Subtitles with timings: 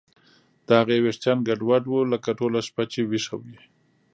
[0.67, 3.57] د هغې ویښتان ګډوډ وو لکه ټوله شپه چې ویښه وي